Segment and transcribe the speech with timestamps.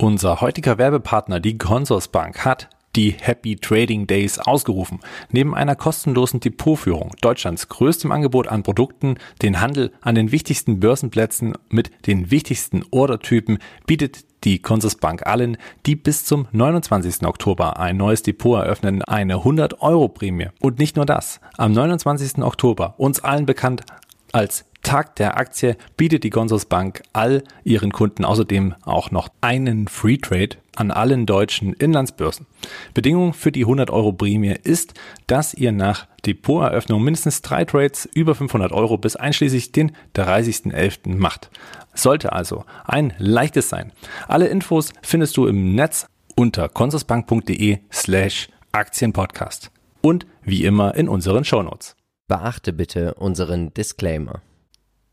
[0.00, 5.00] Unser heutiger Werbepartner, die Consorsbank, hat die Happy Trading Days ausgerufen.
[5.28, 11.52] Neben einer kostenlosen Depotführung, Deutschlands größtem Angebot an Produkten, den Handel an den wichtigsten Börsenplätzen
[11.68, 17.26] mit den wichtigsten Ordertypen, bietet die Consorsbank allen, die bis zum 29.
[17.26, 20.48] Oktober ein neues Depot eröffnen, eine 100 Euro Prämie.
[20.62, 21.40] Und nicht nur das.
[21.58, 22.38] Am 29.
[22.38, 23.82] Oktober, uns allen bekannt
[24.32, 30.16] als Tag der Aktie bietet die Consorsbank all ihren Kunden außerdem auch noch einen Free
[30.16, 32.46] Trade an allen deutschen Inlandsbörsen.
[32.94, 34.94] Bedingung für die 100 Euro Prämie ist,
[35.26, 41.16] dass ihr nach Depoteröffnung mindestens drei Trades über 500 Euro bis einschließlich den 30.11.
[41.16, 41.50] macht.
[41.94, 43.92] Sollte also ein leichtes sein.
[44.28, 51.44] Alle Infos findest du im Netz unter consorsbank.de slash Aktienpodcast und wie immer in unseren
[51.44, 51.96] Shownotes.
[52.28, 54.40] Beachte bitte unseren Disclaimer.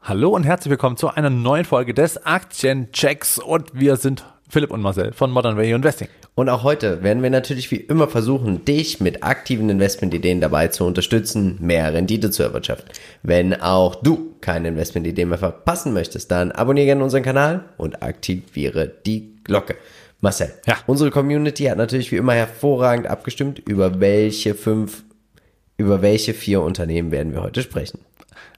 [0.07, 4.81] Hallo und herzlich willkommen zu einer neuen Folge des Aktienchecks und wir sind Philipp und
[4.81, 6.07] Marcel von Modern Value Investing.
[6.33, 10.85] Und auch heute werden wir natürlich wie immer versuchen, dich mit aktiven Investmentideen dabei zu
[10.85, 12.89] unterstützen, mehr Rendite zu erwirtschaften.
[13.21, 18.89] Wenn auch du keine Investmentideen mehr verpassen möchtest, dann abonniere gerne unseren Kanal und aktiviere
[19.05, 19.75] die Glocke.
[20.21, 20.77] Marcel, Ja.
[20.87, 25.03] unsere Community hat natürlich wie immer hervorragend abgestimmt, über welche fünf,
[25.75, 27.99] über welche vier Unternehmen werden wir heute sprechen.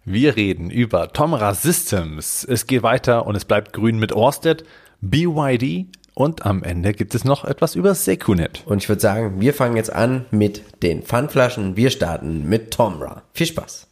[0.05, 2.43] Wir reden über Tomra Systems.
[2.43, 4.63] Es geht weiter und es bleibt grün mit Orsted,
[5.01, 8.63] BYD und am Ende gibt es noch etwas über Secunet.
[8.65, 11.75] Und ich würde sagen, wir fangen jetzt an mit den Pfandflaschen.
[11.75, 13.23] Wir starten mit Tomra.
[13.33, 13.87] Viel Spaß.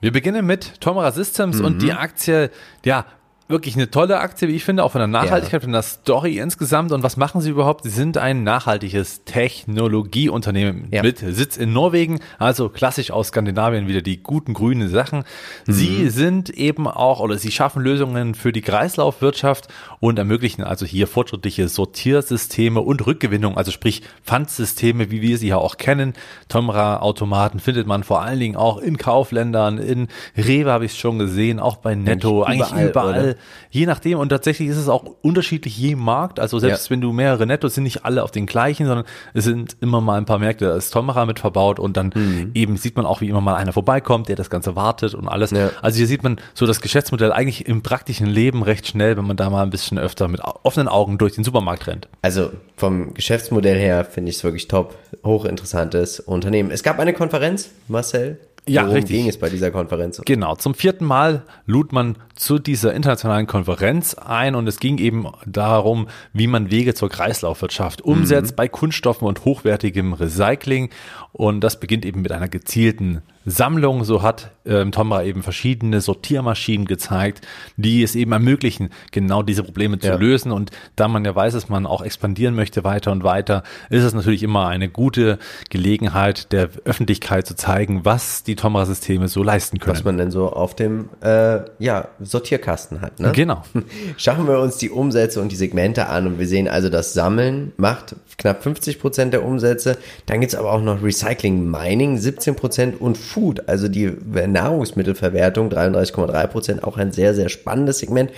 [0.00, 2.50] Wir beginnen mit Tomra Systems und die Aktie,
[2.84, 3.04] ja,
[3.48, 6.92] wirklich eine tolle Aktie, wie ich finde, auch von der Nachhaltigkeit, von der Story insgesamt.
[6.92, 7.84] Und was machen sie überhaupt?
[7.84, 11.02] Sie sind ein nachhaltiges Technologieunternehmen Ja.
[11.02, 15.24] mit Sitz in Norwegen, also klassisch aus Skandinavien wieder die guten grünen Sachen.
[15.66, 19.68] Sie sind eben auch, oder sie schaffen Lösungen für die Kreislaufwirtschaft
[20.00, 25.56] und ermöglichen also hier fortschrittliche Sortiersysteme und Rückgewinnung, also sprich Pfandsysteme, wie wir sie ja
[25.56, 26.12] auch kennen.
[26.48, 31.18] Tomra-Automaten findet man vor allen Dingen auch in Kaufländern, in Rewe habe ich es schon
[31.18, 33.37] gesehen, auch bei Netto, eigentlich überall, überall.
[33.70, 36.40] Je nachdem, und tatsächlich ist es auch unterschiedlich je Markt.
[36.40, 36.90] Also selbst Ja.
[36.90, 39.04] wenn du mehrere Nettos sind nicht alle auf den gleichen, sondern
[39.34, 42.50] es sind immer mal ein paar Märkte, da ist Tomra mit verbaut und dann Mhm.
[42.54, 45.50] eben sieht man auch, wie immer mal einer vorbeikommt, der das Ganze wartet und alles.
[45.50, 45.70] Ja.
[45.82, 49.36] Also hier sieht man so das Geschäftsmodell eigentlich im praktischen Leben recht schnell, wenn man
[49.36, 52.08] da mal ein bisschen öfter mit offenen Augen durch den Supermarkt rennt.
[52.22, 54.96] Also vom Geschäftsmodell her finde ich es wirklich top.
[55.24, 56.70] Hochinteressantes Unternehmen.
[56.70, 58.38] Es gab eine Konferenz, Marcel.
[58.68, 59.16] Ja, Worum richtig.
[59.16, 60.20] ging es bei dieser Konferenz?
[60.24, 65.26] Genau, zum vierten Mal lud man zu dieser internationalen Konferenz ein und es ging eben
[65.46, 70.90] darum, wie man Wege zur Kreislaufwirtschaft umsetzt bei Kunststoffen und hochwertigem Recycling.
[71.32, 74.04] Und das beginnt eben mit einer gezielten Sammlung.
[74.04, 79.98] So hat ähm, Tomra eben verschiedene Sortiermaschinen gezeigt, die es eben ermöglichen, genau diese Probleme
[79.98, 80.16] zu Ja.
[80.16, 80.52] lösen.
[80.52, 84.14] Und da man ja weiß, dass man auch expandieren möchte weiter und weiter, ist es
[84.14, 85.38] natürlich immer eine gute
[85.70, 89.96] Gelegenheit der Öffentlichkeit zu zeigen, was die Tomra-Systeme so leisten können.
[89.96, 93.20] Was man denn so auf dem äh, ja, Sortierkasten hat.
[93.20, 93.32] Ne?
[93.32, 93.62] Genau.
[94.16, 97.72] Schauen wir uns die Umsätze und die Segmente an und wir sehen also, das Sammeln
[97.76, 99.98] macht knapp 50 Prozent der Umsätze.
[100.26, 104.12] Dann gibt's aber auch noch Recycling, Mining 17 Prozent und Food, also die
[104.46, 108.30] Nahrungsmittelverwertung 33,3 Prozent, auch ein sehr, sehr spannendes Segment.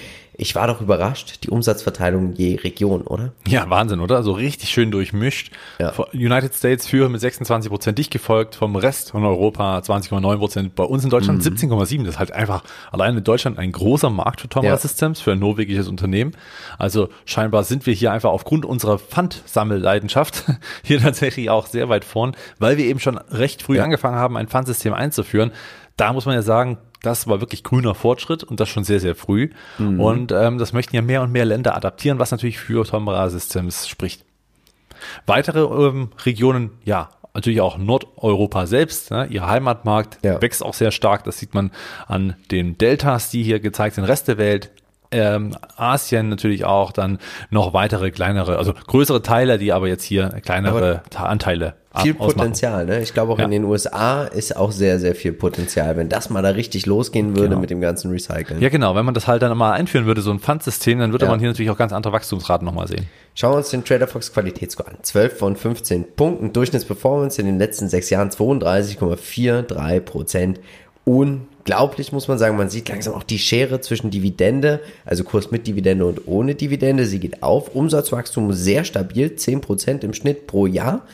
[0.43, 3.33] Ich war doch überrascht, die Umsatzverteilung je Region, oder?
[3.47, 4.23] Ja, Wahnsinn, oder?
[4.23, 5.53] So richtig schön durchmischt.
[5.79, 5.93] Ja.
[6.15, 10.75] United States führen mit 26 Prozent dicht gefolgt, vom Rest von Europa 20,9 Prozent.
[10.75, 12.05] Bei uns in Deutschland 17,7.
[12.05, 14.77] Das ist halt einfach allein in Deutschland ein großer Markt für Tomra Ja.
[14.79, 16.33] Systems, für ein norwegisches Unternehmen.
[16.79, 20.45] Also scheinbar sind wir hier einfach aufgrund unserer Pfandsammelleidenschaft
[20.83, 23.85] hier tatsächlich auch sehr weit vorn, weil wir eben schon recht früh Ja.
[23.85, 25.53] angefangen haben, ein Pfandsystem einzuführen.
[25.99, 29.15] Da muss man ja sagen, das war wirklich grüner Fortschritt und das schon sehr, sehr
[29.15, 29.51] früh.
[29.79, 33.89] Und ähm, das möchten ja mehr und mehr Länder adaptieren, was natürlich für Tomra Systems
[33.89, 34.25] spricht.
[35.27, 40.43] Weitere ähm, Regionen, ja, natürlich auch Nordeuropa selbst, ne, ihr Heimatmarkt Ja.
[40.43, 41.25] wächst auch sehr stark.
[41.25, 41.71] Das sieht man
[42.07, 44.71] an den Deltas, die hier gezeigt sind, Rest der Welt.
[45.13, 47.19] Ähm, Asien natürlich auch, dann
[47.51, 52.37] noch weitere kleinere, also größere Teile, die aber jetzt hier kleinere Ta- Anteile Viel ausmachen.
[52.37, 53.01] Potenzial, ne?
[53.03, 53.45] Ich glaube auch Ja.
[53.47, 55.97] in den USA ist auch sehr, sehr viel Potenzial.
[55.97, 57.61] Wenn das mal da richtig losgehen würde Genau.
[57.61, 58.61] mit dem ganzen Recycling.
[58.61, 58.95] Ja, genau.
[58.95, 61.31] Wenn man das halt dann mal einführen würde, so ein Pfandsystem, dann würde Ja.
[61.33, 63.09] man hier natürlich auch ganz andere Wachstumsraten nochmal sehen.
[63.35, 64.99] Schauen wir uns den Trader Fox Qualitätsscore an.
[65.03, 66.53] 12 von 15 Punkten.
[66.53, 70.61] Durchschnittsperformance in den letzten sechs Jahren 32,43 Prozent.
[71.05, 72.57] Unglaublich, muss man sagen.
[72.57, 77.07] Man sieht langsam auch die Schere zwischen Dividende, also Kurs mit Dividende und ohne Dividende.
[77.07, 77.75] Sie geht auf.
[77.75, 81.07] Umsatzwachstum sehr stabil, 10% im Schnitt pro Jahr.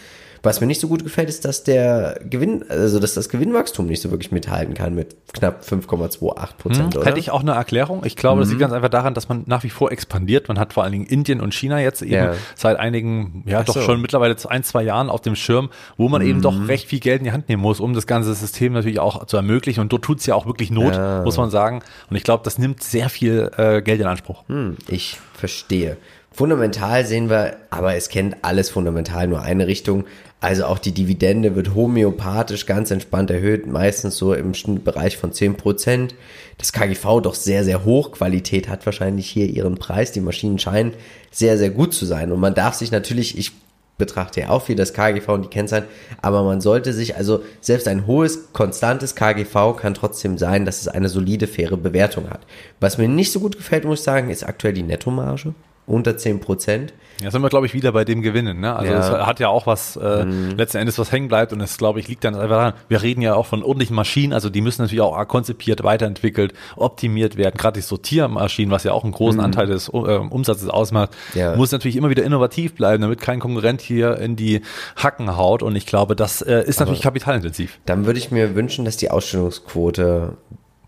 [0.43, 4.01] Was mir nicht so gut gefällt, ist, dass der Gewinn, also dass das Gewinnwachstum nicht
[4.01, 6.95] so wirklich mithalten kann mit knapp 5,28 Prozent.
[6.95, 8.03] Hm, hätte ich auch eine Erklärung.
[8.05, 8.41] Ich glaube, mhm.
[8.41, 10.49] das liegt ganz einfach daran, dass man nach wie vor expandiert.
[10.49, 12.35] Man hat vor allen Dingen Indien und China jetzt eben ja.
[12.55, 13.83] seit einigen, ja Ach doch so.
[13.83, 16.29] schon mittlerweile ein, zwei Jahren auf dem Schirm, wo man mhm.
[16.29, 19.01] eben doch recht viel Geld in die Hand nehmen muss, um das ganze System natürlich
[19.01, 19.81] auch zu ermöglichen.
[19.81, 21.23] Und dort tut es ja auch wirklich Not, ja.
[21.23, 21.83] muss man sagen.
[22.11, 24.45] Und ich glaube, das nimmt sehr viel äh, Geld in Anspruch.
[24.49, 25.97] Hm, ich verstehe.
[26.37, 30.05] Fundamental sehen wir, aber es kennt alles fundamental nur eine Richtung.
[30.39, 34.53] Also auch die Dividende wird homöopathisch ganz entspannt erhöht, meistens so im
[34.85, 36.11] Bereich von 10%.
[36.59, 38.13] Das KGV doch sehr, sehr hoch.
[38.13, 40.13] Qualität hat wahrscheinlich hier ihren Preis.
[40.13, 40.93] Die Maschinen scheinen
[41.31, 42.31] sehr, sehr gut zu sein.
[42.31, 43.53] Und man darf sich natürlich, ich
[43.97, 45.87] betrachte ja auch viel das KGV und die Kennzahlen,
[46.21, 50.89] aber man sollte sich, also selbst ein hohes, konstantes KGV kann trotzdem sein, dass es
[50.89, 52.41] eine solide, faire Bewertung hat.
[52.79, 55.55] Was mir nicht so gut gefällt, muss ich sagen, ist aktuell die Nettomarge
[55.87, 56.93] unter 10 Prozent.
[57.23, 58.61] Ja, sind wir, glaube ich, wieder bei dem Gewinnen.
[58.61, 58.77] Ne?
[58.77, 60.51] Also es hat ja auch was, äh, mhm.
[60.57, 63.23] letzten Endes was hängen bleibt und es, glaube ich, liegt dann einfach daran, wir reden
[63.23, 67.57] ja auch von ordentlichen Maschinen, also die müssen natürlich auch konzipiert, weiterentwickelt, optimiert werden.
[67.57, 69.45] Gerade die Sortiermaschinen, was ja auch einen großen mhm.
[69.45, 71.57] Anteil des äh, Umsatzes ausmacht, ja.
[71.57, 74.61] muss natürlich immer wieder innovativ bleiben, damit kein Konkurrent hier in die
[74.97, 77.79] Hacken haut und ich glaube, das äh, ist natürlich Aber kapitalintensiv.
[77.87, 80.37] Dann würde ich mir wünschen, dass die Ausstellungsquote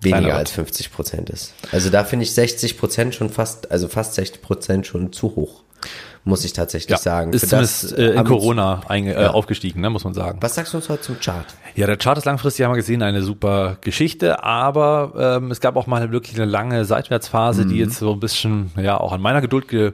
[0.01, 1.55] weniger als 50 Prozent ist.
[1.73, 5.63] Also da finde ich 60 Prozent schon fast, also fast 60 Prozent schon zu hoch
[6.29, 7.33] muss ich tatsächlich ja, sagen.
[7.33, 9.31] Ist zumindest das, äh, in Corona einge, äh, ja.
[9.31, 10.39] aufgestiegen, ne, muss man sagen.
[10.41, 11.47] Was sagst du uns heute zum Chart?
[11.75, 15.77] Ja, der Chart ist langfristig, haben wir gesehen, eine super Geschichte, aber ähm, es gab
[15.77, 17.69] auch mal wirklich eine lange Seitwärtsphase, mhm.
[17.71, 19.93] die jetzt so ein bisschen, ja, auch an meiner Geduld ge,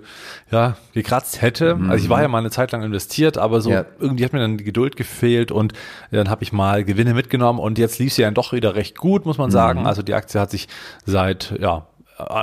[0.50, 1.76] ja, gekratzt hätte.
[1.76, 1.90] Mhm.
[1.90, 3.84] Also ich war ja mal eine Zeit lang investiert, aber so ja.
[4.00, 5.72] irgendwie hat mir dann die Geduld gefehlt und
[6.10, 9.24] dann habe ich mal Gewinne mitgenommen und jetzt lief sie dann doch wieder recht gut,
[9.24, 9.80] muss man sagen.
[9.80, 9.86] Mhm.
[9.86, 10.68] Also die Aktie hat sich
[11.06, 11.86] seit, ja,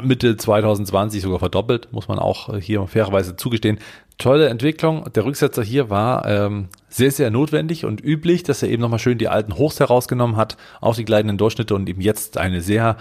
[0.04, 3.80] Mitte 2020 sogar verdoppelt, muss man auch äh, hier fairerweise zugestehen.
[4.18, 5.06] Tolle Entwicklung.
[5.14, 9.18] Der Rücksetzer hier war ähm, sehr, sehr notwendig und üblich, dass er eben nochmal schön
[9.18, 12.98] die alten Hochs herausgenommen hat, auch die gleitenden Durchschnitte und eben jetzt eine sehr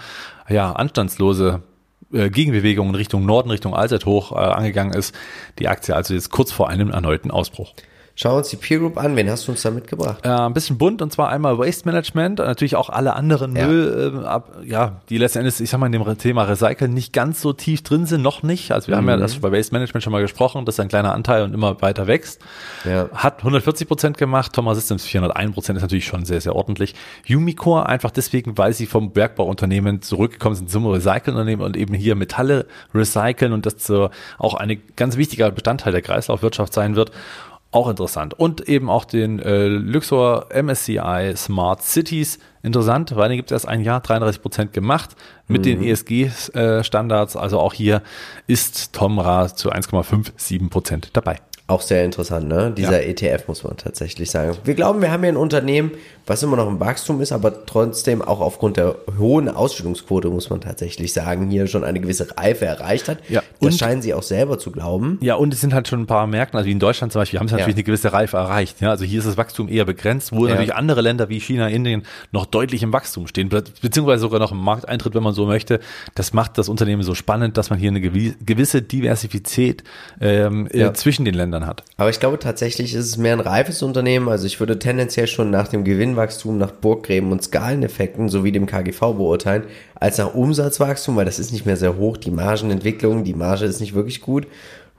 [0.49, 1.61] ja, anstandslose
[2.13, 5.13] äh, Gegenbewegung in Richtung Norden, Richtung Allzeithoch äh, angegangen ist.
[5.59, 7.73] Die Aktie also jetzt kurz vor einem erneuten Ausbruch.
[8.21, 9.15] Schauen wir uns die Peer Group an.
[9.15, 10.19] Wen hast du uns da mitgebracht?
[10.23, 13.65] Äh, ein bisschen bunt und zwar einmal Waste Management, natürlich auch alle anderen ja.
[13.65, 17.41] Müll, äh, ab, ja, die letztendlich, ich sag mal, in dem Thema Recyceln nicht ganz
[17.41, 18.73] so tief drin sind, noch nicht.
[18.73, 18.97] Also wir mhm.
[18.99, 19.21] haben ja mhm.
[19.21, 22.05] das bei Waste Management schon mal gesprochen, das ist ein kleiner Anteil und immer weiter
[22.05, 22.41] wächst.
[22.85, 23.09] Ja.
[23.11, 26.93] Hat 140 Prozent gemacht, Thomas Systems 401 Prozent ist natürlich schon sehr, sehr ordentlich.
[27.27, 32.67] Umicore einfach deswegen, weil sie vom Bergbauunternehmen zurückgekommen sind zum Recycelunternehmen und eben hier Metalle
[32.93, 37.11] recyceln und das so auch ein ganz wichtiger Bestandteil der Kreislaufwirtschaft sein wird.
[37.71, 38.33] Auch interessant.
[38.33, 42.37] Und eben auch den äh, Luxor MSCI Smart Cities.
[42.63, 45.15] Interessant, weil den gibt es erst ein Jahr, 33 Prozent gemacht
[45.47, 45.79] mit mhm.
[45.79, 47.37] den ESG-Standards.
[47.37, 48.01] Also auch hier
[48.45, 51.39] ist Tomra zu 1,57 Prozent dabei.
[51.67, 52.73] Auch sehr interessant, ne?
[52.75, 53.09] Dieser ja.
[53.09, 54.57] ETF muss man tatsächlich sagen.
[54.65, 55.91] Wir glauben, wir haben hier ein Unternehmen,
[56.27, 60.61] was immer noch im Wachstum ist, aber trotzdem auch aufgrund der hohen Ausschüttungsquote, muss man
[60.61, 63.19] tatsächlich sagen, hier schon eine gewisse Reife erreicht hat.
[63.29, 65.17] Ja, und das scheinen sie auch selber zu glauben.
[65.21, 67.39] Ja, und es sind halt schon ein paar Märkte, also wie in Deutschland zum Beispiel,
[67.39, 67.77] haben sie natürlich ja.
[67.77, 68.81] eine gewisse Reife erreicht.
[68.81, 70.51] Ja, also hier ist das Wachstum eher begrenzt, wo ja.
[70.51, 74.59] natürlich andere Länder wie China, Indien noch deutlich im Wachstum stehen, beziehungsweise sogar noch im
[74.59, 75.79] Markteintritt, wenn man so möchte.
[76.15, 79.83] Das macht das Unternehmen so spannend, dass man hier eine gewisse Diversifizität
[80.19, 80.93] ähm, ja.
[80.93, 81.83] zwischen den Ländern Ländern hat.
[81.97, 84.29] Aber ich glaube tatsächlich ist es mehr ein reifes Unternehmen.
[84.29, 88.99] Also ich würde tendenziell schon nach dem Gewinnwachstum, nach Burggräben und Skaleneffekten sowie dem KGV
[89.13, 89.63] beurteilen,
[89.95, 92.17] als nach Umsatzwachstum, weil das ist nicht mehr sehr hoch.
[92.17, 94.47] Die Margenentwicklung, die Marge ist nicht wirklich gut.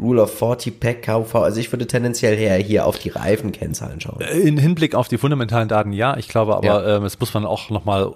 [0.00, 1.34] Rule of 40, Pack, KV.
[1.36, 4.20] Also ich würde tendenziell eher hier auf die Reifenkennzahlen schauen.
[4.20, 6.96] In Hinblick auf die fundamentalen Daten ja, ich glaube aber, ja.
[6.96, 8.12] ähm, es muss man auch nochmal,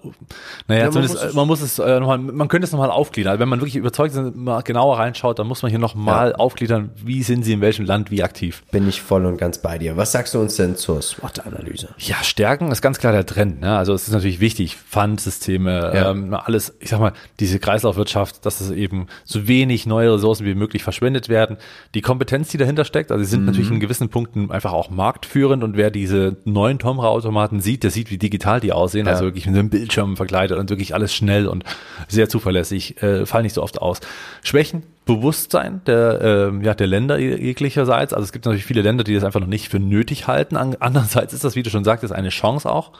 [0.68, 3.32] naja, ja, zumindest, man muss, man muss es äh, nochmal, man könnte es nochmal aufgliedern.
[3.32, 6.36] Also wenn man wirklich überzeugt ist, mal genauer reinschaut, dann muss man hier nochmal ja.
[6.36, 8.64] aufgliedern, wie sind sie in welchem Land, wie aktiv.
[8.72, 9.96] Bin ich voll und ganz bei dir.
[9.96, 11.90] Was sagst du uns denn zur SWOT-Analyse?
[11.98, 13.60] Ja, Stärken ist ganz klar der Trend.
[13.60, 13.76] Ne?
[13.76, 16.10] Also es ist natürlich wichtig, Fundsysteme, ja.
[16.10, 20.54] ähm, alles, ich sag mal, diese Kreislaufwirtschaft, dass es eben so wenig neue Ressourcen wie
[20.54, 21.58] möglich verschwendet werden
[21.94, 23.10] die Kompetenz, die dahinter steckt.
[23.12, 23.46] Also sie sind mhm.
[23.46, 28.10] natürlich in gewissen Punkten einfach auch marktführend und wer diese neuen Tomra-Automaten sieht, der sieht,
[28.10, 29.06] wie digital die aussehen.
[29.06, 29.12] Ja.
[29.12, 31.64] Also wirklich mit einem Bildschirm verkleidet und wirklich alles schnell und
[32.08, 33.02] sehr zuverlässig.
[33.02, 34.00] Äh, fallen nicht so oft aus.
[34.42, 38.12] Schwächen, Bewusstsein der, äh, ja, der Länder jeglicherseits.
[38.12, 40.56] Also es gibt natürlich viele Länder, die das einfach noch nicht für nötig halten.
[40.56, 42.92] Andererseits ist das, wie du schon sagtest, eine Chance auch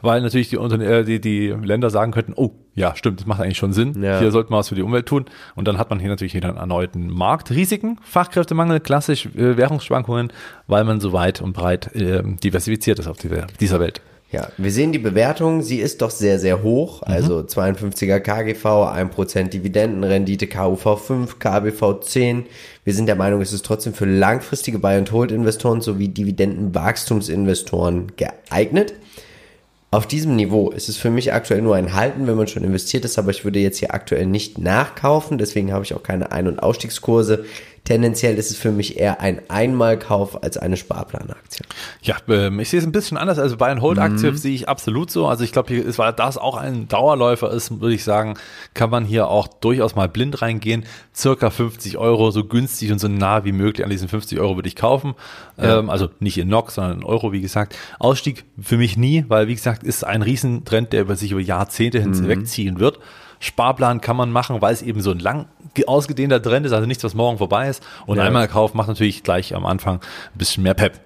[0.00, 3.58] weil natürlich die, äh, die, die Länder sagen könnten, oh, ja, stimmt, das macht eigentlich
[3.58, 4.02] schon Sinn.
[4.02, 4.20] Ja.
[4.20, 5.24] Hier sollten wir was für die Umwelt tun.
[5.56, 10.32] Und dann hat man hier natürlich wieder einen erneuten Marktrisiken, Fachkräftemangel, klassisch äh, Währungsschwankungen,
[10.66, 14.00] weil man so weit und breit äh, diversifiziert ist auf dieser, dieser Welt.
[14.30, 17.02] Ja, wir sehen die Bewertung, sie ist doch sehr, sehr hoch.
[17.02, 22.44] Also 52er KGV, 1% Dividendenrendite, KUV 5, KBV 10.
[22.84, 28.92] Wir sind der Meinung, es ist trotzdem für langfristige Buy-and-Hold-Investoren sowie Dividendenwachstumsinvestoren geeignet.
[29.90, 33.06] Auf diesem Niveau ist es für mich aktuell nur ein Halten, wenn man schon investiert
[33.06, 36.46] ist, aber ich würde jetzt hier aktuell nicht nachkaufen, deswegen habe ich auch keine Ein-
[36.46, 37.46] und Ausstiegskurse.
[37.84, 41.64] Tendenziell ist es für mich eher ein Einmalkauf als eine Sparplanaktie.
[42.02, 43.38] Ja, ähm, ich sehe es ein bisschen anders.
[43.38, 45.26] Also bei einer Hold-Aktie sehe ich absolut so.
[45.26, 48.34] Also ich glaube, hier ist, weil das auch ein Dauerläufer ist, würde ich sagen,
[48.74, 50.84] kann man hier auch durchaus mal blind reingehen.
[51.14, 54.68] Circa 50 Euro, so günstig und so nah wie möglich an diesen 50 Euro würde
[54.68, 55.14] ich kaufen.
[55.56, 55.78] Ja.
[55.78, 57.76] Ähm, also nicht in NOx, sondern in Euro, wie gesagt.
[57.98, 62.00] Ausstieg für mich nie, weil wie gesagt, ist ein Riesentrend, der über sich über Jahrzehnte
[62.00, 62.98] hinwegziehen wird.
[63.40, 66.86] Sparplan kann man machen, weil es eben so ein lang ge- ausgedehnter Trend ist, also
[66.86, 67.82] nichts, was morgen vorbei ist.
[68.06, 68.24] Und Ja.
[68.24, 71.00] einmal Kauf macht natürlich gleich am Anfang ein bisschen mehr Pep.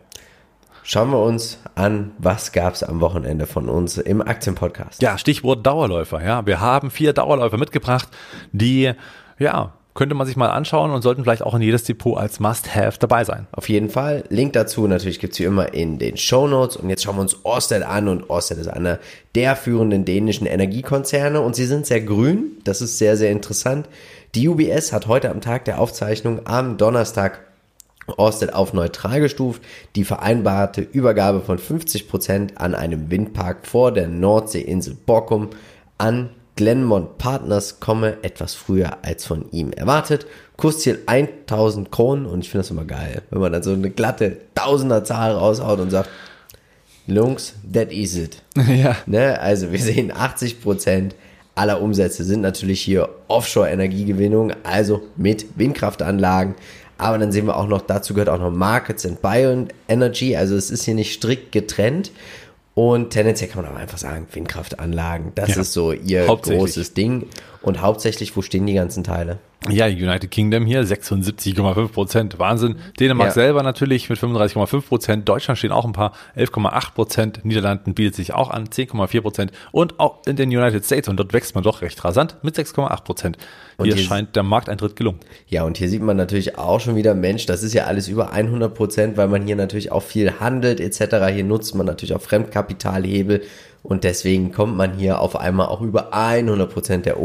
[0.85, 5.01] Schauen wir uns an, was gab es am Wochenende von uns im Aktienpodcast.
[5.01, 6.25] Ja, Stichwort Dauerläufer.
[6.25, 8.09] Ja, wir haben vier Dauerläufer mitgebracht,
[8.51, 8.93] die,
[9.39, 12.99] ja, könnte man sich mal anschauen und sollten vielleicht auch in jedes Depot als Must-Have
[12.99, 13.47] dabei sein.
[13.53, 14.25] Auf jeden Fall.
[14.31, 16.77] Link dazu natürlich gibt's wie immer in den Show Notes.
[16.77, 18.09] Und jetzt schauen wir uns Orsted an.
[18.09, 18.99] Und Orsted ist einer
[19.35, 21.41] der führenden dänischen Energiekonzerne.
[21.41, 22.53] Und sie sind sehr grün.
[22.65, 23.87] Das ist sehr, sehr interessant.
[24.35, 27.41] Die UBS hat heute am Tag der Aufzeichnung am Donnerstag
[28.17, 29.63] Orsted auf neutral gestuft.
[29.95, 35.51] Die vereinbarte Übergabe von 50 Prozent an einem Windpark vor der Nordseeinsel Borkum
[35.99, 40.27] an Glenmont Partners komme etwas früher als von ihm erwartet.
[40.57, 44.37] Kursziel 1000 Kronen und ich finde das immer geil, wenn man dann so eine glatte
[44.55, 46.11] Tausenderzahl raushaut und sagt,
[47.07, 48.43] Jungs, that is it.
[48.69, 48.97] Ja.
[49.07, 49.41] Ne?
[49.41, 51.13] Also wir sehen 80%
[51.55, 56.55] aller Umsätze sind natürlich hier Offshore-Energiegewinnung, also mit Windkraftanlagen.
[56.99, 60.37] Aber dann sehen wir auch noch, dazu gehört auch noch Markets and Bioenergy.
[60.37, 62.13] Also es ist hier nicht strikt getrennt.
[62.75, 65.61] Und tendenziell kann man aber einfach sagen, Windkraftanlagen, das Ja.
[65.61, 67.27] ist so ihr großes Ding.
[67.61, 69.39] Und hauptsächlich, wo stehen die ganzen Teile?
[69.71, 72.39] Ja, United Kingdom hier 76,5 Prozent.
[72.41, 72.77] Wahnsinn.
[72.99, 73.33] Dänemark Ja.
[73.35, 75.29] selber natürlich mit 35,5 Prozent.
[75.29, 77.45] Deutschland stehen auch ein paar 11,8 Prozent.
[77.45, 79.53] Niederlanden bietet sich auch an 10,4 Prozent.
[79.71, 81.09] Und auch in den United States.
[81.09, 83.39] Und dort wächst man doch recht rasant mit 6,8 Prozent.
[83.81, 85.21] Hier hier- scheint der Markteintritt gelungen.
[85.47, 88.33] Ja, und hier sieht man natürlich auch schon wieder, Mensch, das ist ja alles über
[88.33, 91.29] 100 Prozent, weil man hier natürlich auch viel handelt etc.
[91.33, 93.43] Hier nutzt man natürlich auch Fremdkapitalhebel
[93.85, 97.21] und deswegen kommt man hier auf einmal auch über 100 Prozent der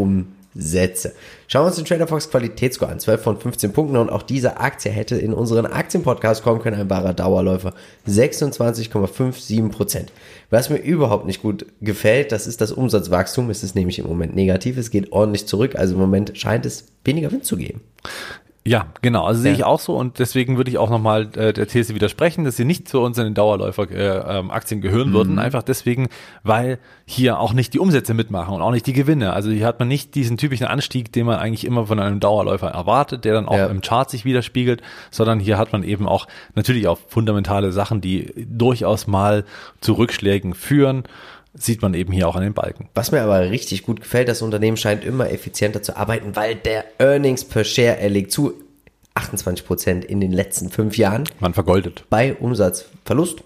[0.58, 1.14] Umsätze.
[1.48, 3.98] Schauen wir uns den Trader Fox Qualitätsscore an, 12 von 15 Punkten.
[3.98, 7.74] Und auch diese Aktie hätte in unseren Aktienpodcast kommen können, ein wahrer Dauerläufer,
[8.08, 10.12] 26,57 Prozent.
[10.50, 14.36] Was mir überhaupt nicht gut gefällt, das ist das Umsatzwachstum, es ist nämlich im Moment
[14.36, 17.82] negativ, es geht ordentlich zurück, also im Moment scheint es weniger Wind zu geben.
[18.68, 19.26] Ja, genau.
[19.26, 22.44] Also sehe ich auch so und deswegen würde ich auch nochmal äh, der These widersprechen,
[22.44, 25.40] dass sie nicht zu uns in den Dauerläufer äh, ähm, Aktien gehören würden.
[25.40, 26.10] Einfach deswegen,
[26.44, 29.32] weil hier auch nicht die Umsätze mitmachen und auch nicht die Gewinne.
[29.34, 32.68] Also hier hat man nicht diesen typischen Anstieg, den man eigentlich immer von einem Dauerläufer
[32.68, 33.68] erwartet, der dann auch Ja.
[33.68, 34.82] im Chart sich widerspiegelt,
[35.12, 39.46] sondern hier hat man eben auch natürlich auch fundamentale Sachen, die durchaus mal
[39.80, 41.04] zu Rückschlägen führen.
[41.54, 42.90] Sieht man eben hier auch an den Balken.
[42.94, 46.86] Was mir aber richtig gut gefällt, das Unternehmen scheint immer effizienter zu arbeiten, weil der
[47.00, 48.54] Earnings per Share, er legt zu
[49.16, 52.06] 28% in den letzten fünf Jahren Man vergoldet.
[52.10, 53.40] bei Umsatzverlust.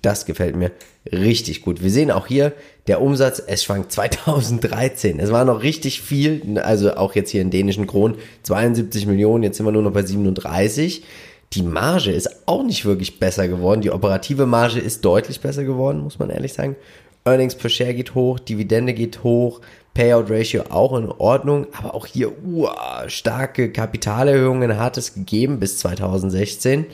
[0.00, 0.72] Das gefällt mir
[1.12, 1.80] richtig gut.
[1.80, 2.52] Wir sehen auch hier,
[2.88, 5.20] der Umsatz, es schwankt 2013.
[5.20, 9.58] Es war noch richtig viel, also auch jetzt hier in dänischen Kronen, 72 Millionen, jetzt
[9.58, 11.04] sind wir nur noch bei 37.
[11.52, 13.82] Die Marge ist auch nicht wirklich besser geworden.
[13.82, 16.74] Die operative Marge ist deutlich besser geworden, muss man ehrlich sagen.
[17.24, 19.60] Earnings per Share geht hoch, Dividende geht hoch,
[19.94, 25.78] Payout Ratio auch in Ordnung, aber auch hier uah, starke Kapitalerhöhungen hat es gegeben bis
[25.78, 26.86] 2016.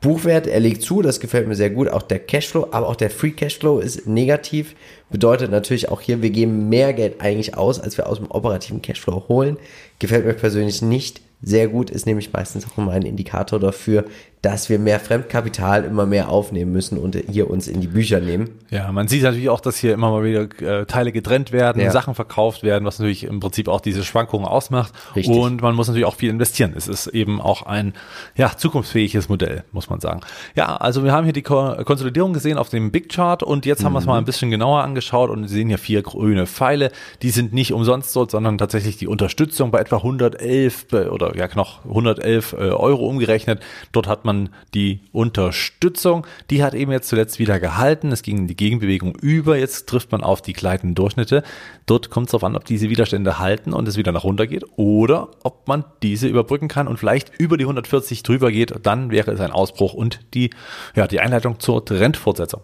[0.00, 1.88] Buchwert, er legt zu, das gefällt mir sehr gut.
[1.88, 4.74] Auch der Cashflow, aber auch der Free Cashflow ist negativ.
[5.08, 8.82] Bedeutet natürlich auch hier, wir geben mehr Geld eigentlich aus, als wir aus dem operativen
[8.82, 9.56] Cashflow holen.
[10.00, 14.04] Gefällt mir persönlich nicht sehr gut, ist nämlich meistens auch immer ein Indikator dafür,
[14.44, 18.50] dass wir mehr Fremdkapital immer mehr aufnehmen müssen und hier uns in die Bücher nehmen.
[18.68, 21.90] Ja, man sieht natürlich auch, dass hier immer mal wieder äh, Teile getrennt werden, Ja.
[21.90, 24.92] Sachen verkauft werden, was natürlich im Prinzip auch diese Schwankungen ausmacht.
[25.16, 25.34] Richtig.
[25.34, 26.74] Und man muss natürlich auch viel investieren.
[26.76, 27.94] Es ist eben auch ein
[28.36, 30.20] ja, zukunftsfähiges Modell, muss man sagen.
[30.54, 33.82] Ja, also wir haben hier die Ko Konsolidierung gesehen auf dem Big Chart und jetzt
[33.82, 36.90] haben wir es mal ein bisschen genauer angeschaut und sehen hier vier grüne Pfeile.
[37.22, 41.48] Die sind nicht umsonst dort, sondern tatsächlich die Unterstützung bei etwa 111 be- oder ja
[41.54, 43.62] noch 111 äh, Euro umgerechnet.
[43.92, 44.33] Dort hat man
[44.74, 46.26] die Unterstützung.
[46.50, 48.12] Die hat eben jetzt zuletzt wieder gehalten.
[48.12, 49.56] Es ging in die Gegenbewegung über.
[49.56, 51.42] Jetzt trifft man auf die gleitenden Durchschnitte.
[51.86, 54.64] Dort kommt es darauf an, ob diese Widerstände halten und es wieder nach runter geht
[54.76, 58.74] oder ob man diese überbrücken kann und vielleicht über die 140 drüber geht.
[58.82, 60.50] Dann wäre es ein Ausbruch und die,
[60.94, 62.62] ja, die Einleitung zur Trendfortsetzung.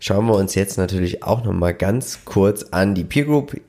[0.00, 3.60] Schauen wir uns jetzt natürlich auch nochmal ganz kurz an die Peer Group.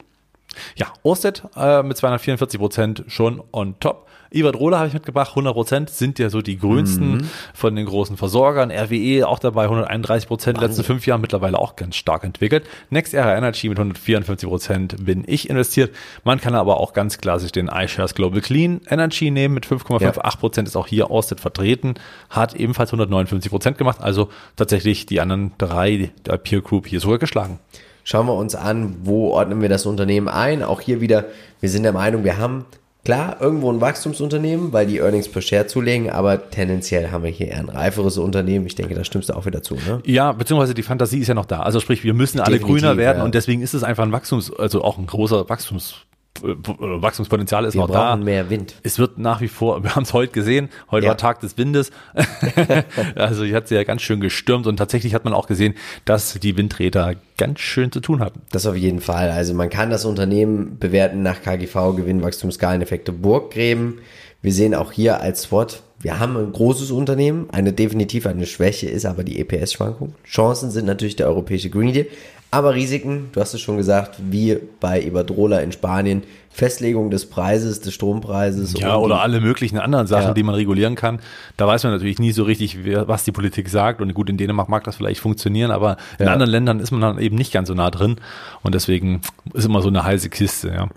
[0.76, 4.09] Ja, Orsted äh, mit 244 Prozent schon on top.
[4.32, 7.30] Iberdrola habe ich mitgebracht, 100 Prozent sind ja so die grünsten mhm.
[7.54, 8.72] von den großen Versorgern.
[8.72, 12.66] RWE auch dabei, 131 Prozent, letzten fünf Jahren mittlerweile auch ganz stark entwickelt.
[12.90, 15.96] Next Era Energy mit 154 Prozent bin ich investiert.
[16.24, 20.38] Man kann aber auch ganz klar sich den iShares Global Clean Energy nehmen mit 5,58
[20.38, 21.96] Prozent, ist auch hier Orsted vertreten,
[22.30, 27.18] hat ebenfalls 159 Prozent gemacht, also tatsächlich die anderen drei der Peer Group hier sogar
[27.18, 27.60] geschlagen.
[28.04, 30.64] Schauen wir uns an, wo ordnen wir das Unternehmen ein.
[30.64, 31.26] Auch hier wieder,
[31.60, 32.66] wir sind der Meinung, wir haben
[33.06, 37.48] Klar, irgendwo ein Wachstumsunternehmen, weil die Earnings per Share zulegen, aber tendenziell haben wir hier
[37.48, 38.66] eher ein reiferes Unternehmen.
[38.66, 40.02] Ich denke, da stimmst du auch wieder zu, ne?
[40.06, 41.62] Ja, beziehungsweise die Fantasie ist ja noch da.
[41.62, 43.24] Also sprich, wir müssen alle Definitiv, grüner werden ja.
[43.24, 45.96] und deswegen ist es einfach ein Wachstums, also auch ein großer Wachstums
[46.42, 48.16] Wachstumspotenzial ist wir noch da.
[48.16, 48.76] mehr Wind.
[48.84, 51.12] Es wird nach wie vor, wir haben es heute gesehen, heute ja.
[51.12, 51.92] war Tag des Windes.
[53.16, 56.34] also hier hat sie ja ganz schön gestürmt und tatsächlich hat man auch gesehen, dass
[56.34, 58.42] die Windräder ganz schön zu tun hatten.
[58.52, 59.30] Das auf jeden Fall.
[59.32, 64.00] Also man kann das Unternehmen bewerten nach KGV, Gewinnwachstumsskaleneffekte Burggräben.
[64.42, 68.88] Wir sehen auch hier als SWOT, wir haben ein großes Unternehmen, eine definitiv eine Schwäche
[68.88, 70.16] ist aber die EPS-Schwankung.
[70.26, 72.08] Chancen sind natürlich der europäische Green Deal,
[72.52, 77.80] aber Risiken, du hast es schon gesagt, wie bei Iberdrola in Spanien, Festlegung des Preises,
[77.80, 78.74] des Strompreises.
[78.78, 80.34] Ja, oder alle möglichen anderen Sachen, ja.
[80.34, 81.20] die man regulieren kann.
[81.58, 84.02] Da weiß man natürlich nie so richtig, was die Politik sagt.
[84.02, 86.34] Und gut, in Dänemark mag das vielleicht funktionieren, aber in ja.
[86.34, 88.18] anderen Ländern ist man dann eben nicht ganz so nah drin.
[88.62, 89.22] Und deswegen
[89.54, 90.90] ist immer so eine heiße Kiste, ja.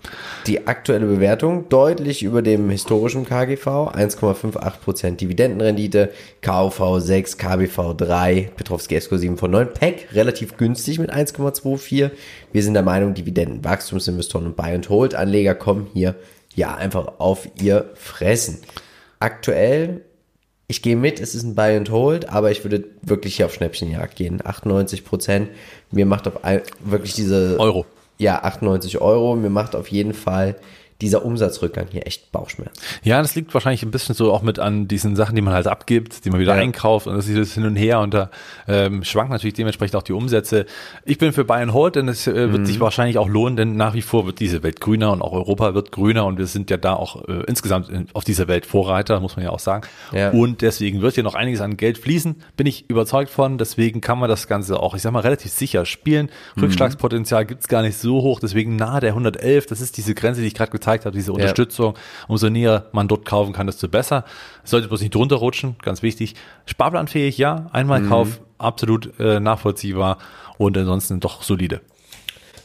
[0.47, 8.51] Die aktuelle Bewertung deutlich über dem historischen KGV, 1,58 Prozent Dividendenrendite, KV 6, KBV 3,
[8.55, 12.11] Petrovski Esko 7 von 9, PEC relativ günstig mit 1,24.
[12.51, 16.15] Wir sind der Meinung, Dividenden, Wachstumsinvestoren und Buy-and-Hold-Anleger kommen hier
[16.55, 18.59] ja einfach auf ihr Fressen.
[19.19, 20.05] Aktuell,
[20.67, 23.53] ich gehe mit, es ist ein Buy and Hold, aber ich würde wirklich hier auf
[23.53, 24.41] Schnäppchenjagd gehen.
[24.43, 25.49] 98 Prozent.
[25.91, 27.85] Mir macht auf ein, wirklich diese Euro.
[28.17, 29.35] Ja, 98 Euro.
[29.35, 30.55] Mir macht auf jeden Fall
[31.03, 32.79] dieser Umsatzrückgang hier echt Bauchschmerz.
[33.03, 35.67] Ja, das liegt wahrscheinlich ein bisschen so auch mit an diesen Sachen, die man halt
[35.67, 36.61] abgibt, die man wieder ja.
[36.61, 38.29] einkauft und das ist hin und her und da
[38.67, 40.65] ähm, schwankt natürlich dementsprechend auch die Umsätze.
[41.03, 42.65] Ich bin für Bayern Hold, denn es äh, wird mhm.
[42.65, 45.73] sich wahrscheinlich auch lohnen, denn nach wie vor wird diese Welt grüner und auch Europa
[45.75, 49.19] wird grüner und wir sind ja da auch äh, insgesamt in, auf dieser Welt Vorreiter,
[49.19, 49.85] muss man ja auch sagen.
[50.13, 50.29] Ja.
[50.31, 53.57] Und deswegen wird hier noch einiges an Geld fließen, bin ich überzeugt von.
[53.57, 56.29] Deswegen kann man das Ganze auch, ich sag mal, relativ sicher spielen.
[56.55, 56.63] Mhm.
[56.63, 60.47] Rückschlagspotenzial gibt's gar nicht so hoch, deswegen nahe der 111, das ist diese Grenze, die
[60.47, 61.93] ich gerade gezeigt habe, diese Unterstützung.
[61.95, 62.01] Ja.
[62.27, 64.25] Umso näher man dort kaufen kann, desto besser.
[64.63, 66.35] Es sollte bloß nicht drunter rutschen, ganz wichtig.
[66.65, 67.67] Sparplanfähig, ja.
[67.71, 68.09] Einmal mhm.
[68.09, 70.17] Kauf, absolut äh, nachvollziehbar
[70.57, 71.81] und ansonsten doch solide.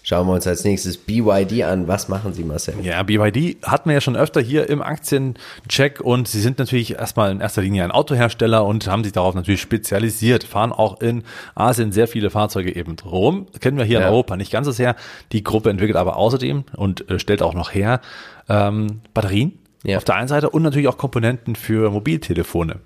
[0.08, 1.86] Schauen wir uns als nächstes BYD an.
[1.86, 2.76] Was machen Sie, Marcel?
[2.80, 7.30] Ja, BYD hatten wir ja schon öfter hier im Aktiencheck und sie sind natürlich erstmal
[7.30, 11.92] in erster Linie ein Autohersteller und haben sich darauf natürlich spezialisiert, fahren auch in Asien
[11.92, 13.48] sehr viele Fahrzeuge eben rum.
[13.60, 14.06] Kennen wir hier ja.
[14.06, 14.96] in Europa nicht ganz so sehr.
[15.32, 18.00] Die Gruppe entwickelt aber außerdem und äh, stellt auch noch her
[18.48, 19.98] ähm, Batterien ja.
[19.98, 22.80] auf der einen Seite und natürlich auch Komponenten für Mobiltelefone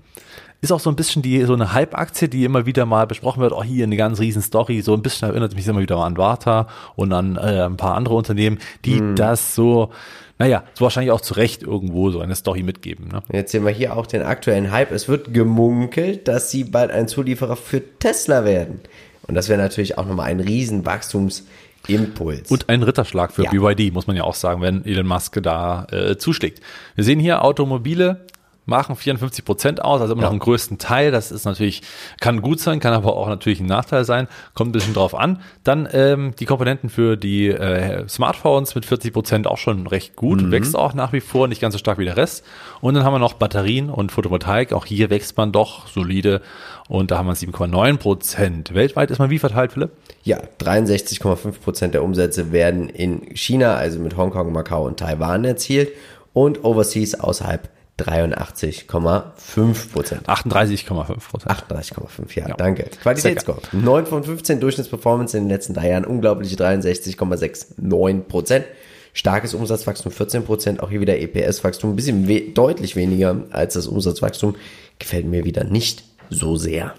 [0.62, 3.52] ist auch so ein bisschen die so eine Hype-Aktie, die immer wieder mal besprochen wird.
[3.52, 4.80] Auch oh, hier eine ganz riesen Story.
[4.80, 7.96] So ein bisschen erinnert mich immer wieder mal an Warta und an äh, ein paar
[7.96, 9.16] andere Unternehmen, die hm.
[9.16, 9.90] das so
[10.38, 13.06] naja, so wahrscheinlich auch zu Recht irgendwo so eine Story mitgeben.
[13.08, 13.22] Ne?
[13.32, 14.90] Jetzt sehen wir hier auch den aktuellen Hype.
[14.90, 18.80] Es wird gemunkelt, dass sie bald ein Zulieferer für Tesla werden.
[19.28, 22.50] Und das wäre natürlich auch nochmal ein riesen Wachstumsimpuls.
[22.50, 23.50] Und ein Ritterschlag für ja.
[23.50, 26.60] BYD, muss man ja auch sagen, wenn Elon Musk da äh, zuschlägt.
[26.96, 28.26] Wir sehen hier Automobile,
[28.64, 30.26] machen 54 Prozent aus, also immer ja.
[30.26, 31.10] noch einen größten Teil.
[31.10, 31.82] Das ist natürlich,
[32.20, 34.28] kann gut sein, kann aber auch natürlich ein Nachteil sein.
[34.54, 35.40] Kommt ein bisschen drauf an.
[35.64, 40.42] Dann ähm, die Komponenten für die äh, Smartphones mit 40 Prozent auch schon recht gut,
[40.42, 40.50] mhm.
[40.52, 42.44] wächst auch nach wie vor, nicht ganz so stark wie der Rest.
[42.80, 44.72] Und dann haben wir noch Batterien und Photovoltaik.
[44.72, 46.40] Auch hier wächst man doch solide
[46.88, 48.74] und da haben wir 7,9 Prozent.
[48.74, 49.90] Weltweit ist man wie verteilt, Philipp?
[50.24, 55.90] Ja, 63,5 Prozent der Umsätze werden in China, also mit Hongkong, Macau und Taiwan erzielt
[56.32, 60.28] und overseas außerhalb 83,5 Prozent.
[60.28, 61.52] 38,5 Prozent.
[61.52, 62.84] 38,5, ja, ja, danke.
[63.02, 63.60] Qualitätsscore.
[63.72, 66.04] 9 von 15 Durchschnittsperformance in den letzten drei Jahren.
[66.04, 68.64] Unglaubliche 63,69 Prozent.
[69.12, 70.82] Starkes Umsatzwachstum 14 Prozent.
[70.82, 71.90] Auch hier wieder EPS-Wachstum.
[71.90, 74.56] Ein bisschen we deutlich weniger als das Umsatzwachstum.
[74.98, 76.94] Gefällt mir wieder nicht so sehr.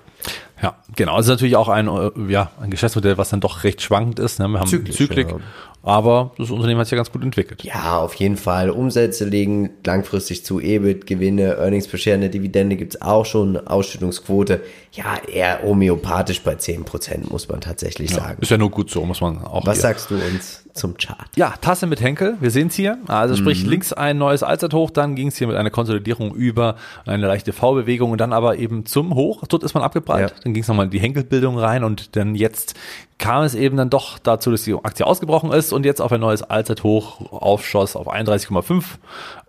[0.61, 1.19] Ja, genau.
[1.19, 4.39] Es ist natürlich auch ein, äh, ja, ein Geschäftsmodell, was dann doch recht schwankend ist.
[4.39, 4.47] Ne?
[4.47, 5.29] Wir haben Zyklisch, Zyklik.
[5.29, 5.37] Ja.
[5.85, 7.61] Aber das Unternehmen hat sich ja ganz gut entwickelt.
[7.63, 8.69] Ja, auf jeden Fall.
[8.69, 14.61] Umsätze legen langfristig zu EBIT, Gewinne, Earnings per Share, eine Dividende gibt's auch schon, Ausschüttungsquote.
[14.93, 18.37] Ja, eher homöopathisch bei 10%, muss man tatsächlich Ja, sagen.
[18.41, 19.81] ist ja nur gut so, muss man auch Was hier.
[19.81, 21.27] sagst du uns zum Chart?
[21.35, 22.97] Ja, Tasse mit Henkel, wir sehen es hier.
[23.07, 27.27] Also sprich links ein neues Allzeithoch, dann ging es hier mit einer Konsolidierung über eine
[27.27, 29.43] leichte V-Bewegung und dann aber eben zum Hoch.
[29.49, 30.29] Dort ist man abgeprallt.
[30.29, 30.35] Ja.
[30.43, 32.75] Dann ging es nochmal in die Henkelbildung rein und dann jetzt
[33.23, 36.19] kam es eben dann doch dazu, dass die Aktie ausgebrochen ist und jetzt auf ein
[36.19, 38.83] neues Allzeithoch aufschoss auf 31,5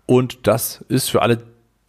[0.06, 1.42] und das ist für alle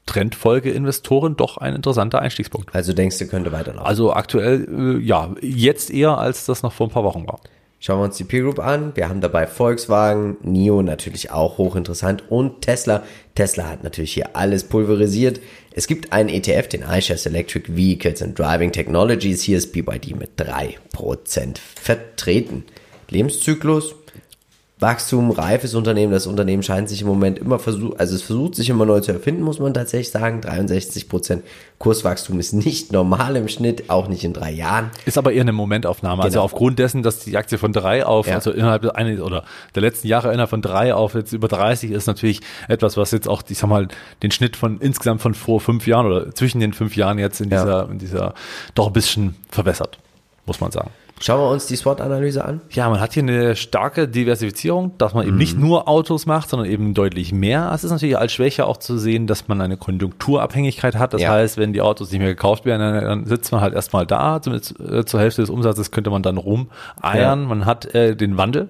[0.07, 2.73] Trendfolge-Investoren doch ein interessanter Einstiegspunkt.
[2.73, 3.85] Also denkst du, könnte weiterlaufen?
[3.85, 7.39] Also aktuell, äh, ja, jetzt eher, als das noch vor ein paar Wochen war.
[7.85, 8.95] Schauen wir uns die Peer Group an.
[8.95, 13.03] Wir haben dabei Volkswagen, NIO natürlich auch hochinteressant und Tesla.
[13.35, 15.39] Tesla hat natürlich hier alles pulverisiert.
[15.71, 19.43] Es gibt einen ETF, den iShares Electric Vehicles and Driving Technologies.
[19.43, 22.63] Hier ist BYD mit 3% vertreten.
[23.11, 23.93] Lebenszyklus,
[24.77, 26.11] Wachstum, reifes Unternehmen.
[26.11, 29.13] Das Unternehmen scheint sich im Moment immer versucht, also es versucht sich immer neu zu
[29.13, 30.41] erfinden, muss man tatsächlich sagen.
[30.41, 31.39] 63%
[31.79, 34.91] Kurswachstum ist nicht normal im Schnitt, auch nicht in drei Jahren.
[35.05, 36.23] Ist aber eher eine Momentaufnahme.
[36.23, 36.43] Also Genau.
[36.43, 38.35] aufgrund dessen, dass die Aktie von drei auf, Ja.
[38.35, 42.07] also innerhalb eines oder der letzten Jahre innerhalb von drei auf jetzt über 30 ist
[42.07, 43.87] natürlich etwas, was jetzt auch, ich sag mal,
[44.23, 47.49] den Schnitt von insgesamt von vor fünf Jahren oder zwischen den fünf Jahren jetzt in
[47.49, 47.61] Ja.
[47.63, 48.33] dieser, in dieser
[48.73, 49.99] doch ein bisschen verbessert,
[50.45, 50.89] muss man sagen.
[51.21, 52.59] Schauen wir uns die SWOT-Analyse an.
[52.71, 56.69] Ja, man hat hier eine starke Diversifizierung, dass man eben nicht nur Autos macht, sondern
[56.69, 57.71] eben deutlich mehr.
[57.73, 61.13] Es ist natürlich als Schwäche auch zu sehen, dass man eine Konjunkturabhängigkeit hat.
[61.13, 61.31] Das Ja.
[61.31, 64.41] heißt, wenn die Autos nicht mehr gekauft werden, dann, dann sitzt man halt erstmal da.
[64.41, 66.67] Zumindest äh, zur Hälfte des Umsatzes könnte man dann rumeiern.
[67.01, 67.35] Ja.
[67.35, 68.67] Man hat äh, den Wandel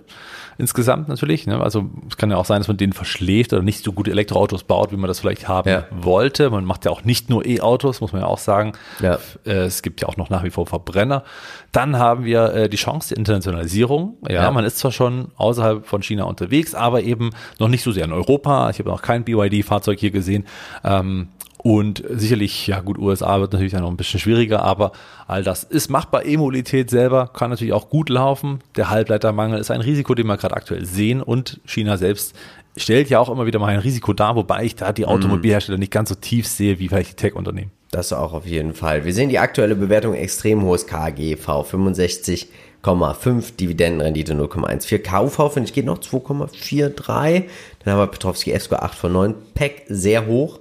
[0.57, 1.47] insgesamt natürlich.
[1.47, 1.59] Ne?
[1.61, 4.63] Also es kann ja auch sein, dass man den verschläft oder nicht so gute Elektroautos
[4.63, 5.83] baut, wie man das vielleicht haben Ja.
[5.91, 6.49] wollte.
[6.49, 8.73] Man macht ja auch nicht nur E-Autos, muss man ja auch sagen.
[9.01, 9.17] Ja.
[9.45, 11.23] Äh, Es gibt ja auch noch nach wie vor Verbrenner.
[11.71, 14.17] Dann haben wir äh, die Chance der Internationalisierung.
[14.27, 14.51] Ja, Ja.
[14.51, 18.11] man ist zwar schon außerhalb von China unterwegs, aber eben noch nicht so sehr in
[18.13, 18.69] Europa.
[18.69, 20.45] Ich habe noch kein BYD-Fahrzeug hier gesehen.
[20.83, 21.29] Ähm,
[21.65, 24.91] und sicherlich, ja gut, USA wird natürlich dann noch ein bisschen schwieriger, aber
[25.25, 26.23] all das ist machbar.
[26.23, 28.59] E-Mobilität selber kann natürlich auch gut laufen.
[28.75, 32.35] Der Halbleitermangel ist ein Risiko, den wir gerade aktuell sehen und China selbst
[32.77, 35.91] stellt ja auch immer wieder mal ein Risiko dar, wobei ich da die Automobilhersteller nicht
[35.91, 37.71] ganz so tief sehe wie vielleicht die Tech-Unternehmen.
[37.89, 39.03] Das auch auf jeden Fall.
[39.03, 44.99] Wir sehen die aktuelle Bewertung extrem hohes KGV 65,5, Dividendenrendite 0,14.
[44.99, 47.45] KUV finde ich geht noch 2,43.
[47.83, 49.33] Dann haben wir Petrovski F-Score 8 von 9.
[49.55, 50.59] PEC sehr hoch.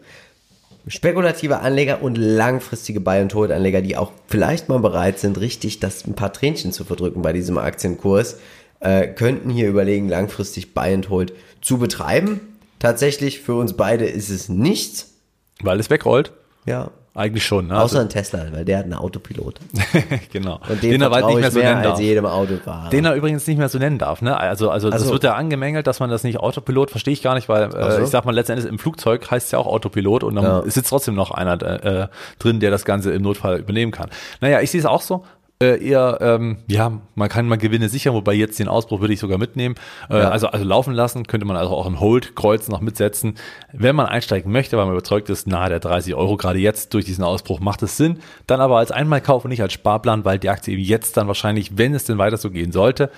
[0.87, 6.07] Spekulative Anleger und langfristige Buy- und Hold-Anleger, die auch vielleicht mal bereit sind, richtig das
[6.07, 8.39] ein paar Tränchen zu verdrücken bei diesem Aktienkurs,
[8.81, 12.41] äh, könnten hier überlegen, langfristig Buy and Hold zu betreiben.
[12.79, 15.15] Tatsächlich für uns beide ist es nichts.
[15.63, 16.33] Weil es wegrollt.
[16.67, 17.69] Ja, Eigentlich schon.
[17.69, 17.81] Ne?
[17.81, 19.61] Außer ein Tesla, weil der hat einen Autopilot.
[20.33, 20.59] genau.
[20.69, 22.01] Und den, er bald nicht mehr so mehr nennen als darf.
[22.01, 22.91] jedem Autofahrer.
[22.91, 24.37] Den er übrigens nicht mehr so nennen darf, ne?
[24.37, 25.13] Also, also das so.
[25.13, 28.09] wird ja angemängelt, dass man das nicht Autopilot, verstehe ich gar nicht, weil äh, ich
[28.09, 30.63] sag mal, letztendlich im Flugzeug heißt es ja auch Autopilot und dann Ja.
[30.67, 32.09] sitzt trotzdem noch einer äh,
[32.41, 34.11] drin, der das Ganze im Notfall übernehmen kann.
[34.41, 35.25] Naja, ich sehe es auch so.
[35.65, 39.21] Äh, eher, ähm, ja, man kann mal Gewinne sichern, wobei jetzt den Ausbruch würde ich
[39.21, 39.75] sogar mitnehmen.
[40.11, 40.31] Äh, Ja.
[40.31, 43.35] also, also laufen lassen, könnte man also auch im Hold-Kreuz noch mitsetzen.
[43.73, 47.05] Wenn man einsteigen möchte, weil man überzeugt ist, nahe der 30 Euro gerade jetzt durch
[47.05, 50.51] diesen Ausbruch macht es Sinn, dann aber als Einmalkauf und nicht als Sparplan, weil die
[50.51, 53.11] Aktie eben jetzt dann wahrscheinlich, wenn es denn weiter so gehen sollte,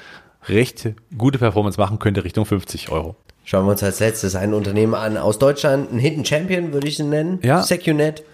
[0.49, 3.17] recht gute Performance machen könnte Richtung 50 Euro.
[3.45, 6.99] Schauen wir uns als letztes ein Unternehmen an aus Deutschland, ein Hidden Champion würde ich
[6.99, 7.39] ihn nennen.
[7.43, 7.63] Ja.
[7.63, 8.25] SecuNet.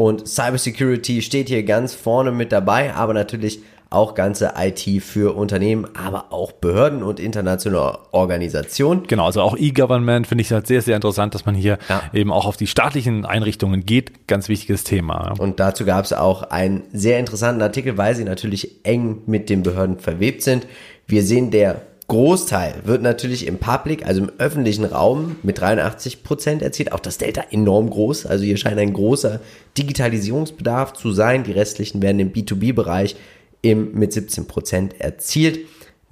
[0.00, 3.60] Und Cybersecurity steht hier ganz vorne mit dabei, aber natürlich
[3.90, 9.02] auch ganze IT für Unternehmen, aber auch Behörden und internationale Organisationen.
[9.08, 12.02] Genau, also auch E-Government finde ich halt sehr, sehr interessant, dass man hier Ja.
[12.14, 14.26] eben auch auf die staatlichen Einrichtungen geht.
[14.26, 15.34] Ganz wichtiges Thema.
[15.38, 19.62] Und dazu gab es auch einen sehr interessanten Artikel, weil sie natürlich eng mit den
[19.62, 20.66] Behörden verwebt sind.
[21.08, 26.60] Wir sehen, der Großteil wird natürlich im Public, also im öffentlichen Raum mit 83 Prozent
[26.60, 26.90] erzielt.
[26.90, 28.26] Auch das Delta enorm groß.
[28.26, 29.38] Also hier scheint ein großer
[29.78, 31.44] Digitalisierungsbedarf zu sein.
[31.44, 33.14] Die restlichen werden im B2B-Bereich
[33.62, 35.60] im, mit 17 Prozent erzielt.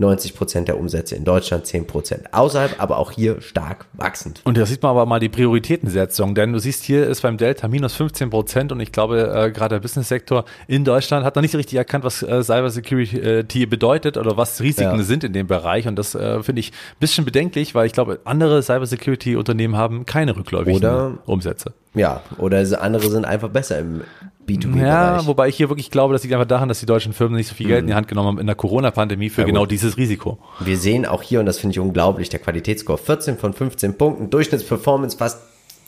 [0.00, 4.40] 90 Prozent der Umsätze in Deutschland, 10 Prozent außerhalb, aber auch hier stark wachsend.
[4.44, 7.66] Und da sieht man aber mal die Prioritätensetzung, denn du siehst, hier ist beim Delta
[7.66, 11.50] minus 15 Prozent und ich glaube, äh, gerade der Business-Sektor in Deutschland hat noch nicht
[11.50, 15.02] so richtig erkannt, was äh, Cybersecurity bedeutet oder was Risiken Ja.
[15.02, 18.20] sind in dem Bereich und das äh, finde ich ein bisschen bedenklich, weil ich glaube,
[18.24, 21.72] andere Cybersecurity-Unternehmen haben keine rückläufigen Oder- Umsätze.
[21.94, 24.02] Ja, oder andere sind einfach besser im
[24.48, 24.82] B2B-Bereich.
[24.82, 27.48] Ja, wobei ich hier wirklich glaube, das liegt einfach daran, dass die deutschen Firmen nicht
[27.48, 27.70] so viel Mhm.
[27.70, 29.70] Geld in die Hand genommen haben in der Corona-Pandemie für genau gut.
[29.70, 30.38] dieses Risiko.
[30.60, 34.30] Wir sehen auch hier, und das finde ich unglaublich, der Qualitätsscore 14 von 15 Punkten,
[34.30, 35.38] Durchschnittsperformance fast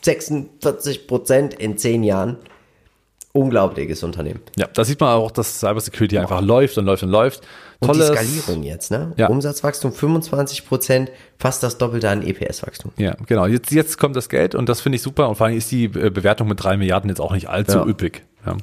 [0.03, 2.37] 46 Prozent in 10 Jahren.
[3.33, 4.40] unglaubliches Unternehmen.
[4.57, 6.23] Ja, da sieht man auch, dass Cybersecurity Boah.
[6.23, 7.42] einfach läuft und läuft und läuft.
[7.81, 9.12] Tolles, und die Skalierung jetzt, ne?
[9.16, 9.29] Ja.
[9.29, 12.90] Umsatzwachstum 25 Prozent, fast das Doppelte an EPS-Wachstum.
[12.96, 13.46] Ja, genau.
[13.46, 15.85] Jetzt, jetzt kommt das Geld und das finde ich super und vor allem ist die
[15.85, 17.87] äh, Bewertung mit drei Milliarden jetzt auch nicht allzu ja.
[17.87, 18.25] üppig.
[18.46, 18.57] Ja.